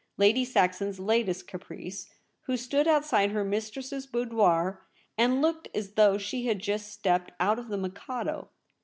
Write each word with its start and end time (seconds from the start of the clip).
Lady 0.17 0.43
Saxon's 0.43 0.99
latest 0.99 1.47
caprice, 1.47 2.09
who 2.47 2.57
stood 2.57 2.87
outside 2.87 3.29
her 3.29 3.43
mistress's 3.43 4.07
boudoir 4.07 4.81
and 5.15 5.43
looked 5.43 5.67
as 5.75 5.91
though 5.91 6.17
she 6.17 6.37
2i6 6.37 6.39
THE 6.39 6.39
REBEL 6.39 6.39
ROSE. 6.39 6.47
had 6.53 6.59
just 6.59 6.91
Stepped 6.91 7.31
out 7.39 7.59
of 7.59 7.67
* 7.67 7.67
The 7.69 7.77
Mikado.' 7.77 8.49